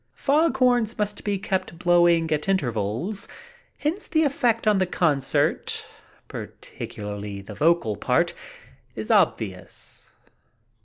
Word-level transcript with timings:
Fog 0.15 0.57
horns 0.57 0.97
must 0.97 1.23
be 1.23 1.37
kept 1.37 1.77
blowing 1.77 2.31
at 2.31 2.49
intervals, 2.49 3.27
hence 3.77 4.07
the 4.07 4.23
effect 4.23 4.65
on 4.65 4.79
the 4.79 4.87
concert, 4.87 5.85
particularly 6.27 7.39
the 7.39 7.53
vocal 7.53 7.95
part, 7.95 8.33
is 8.95 9.11
obvious. 9.11 10.13